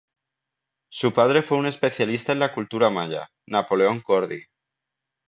[0.89, 4.43] Su padre fue un especialista en la cultura Maya, Napoleón Cordy.